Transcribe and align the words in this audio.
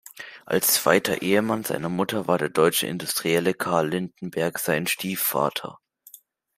Als 0.47 0.73
zweiter 0.73 1.21
Ehemann 1.21 1.63
seiner 1.63 1.87
Mutter 1.89 2.27
war 2.27 2.39
der 2.39 2.49
deutsche 2.49 2.87
Industrielle 2.87 3.53
Karl 3.53 3.89
Lindenberg 3.89 4.57
sein 4.57 4.87
Stiefvater. 4.87 5.77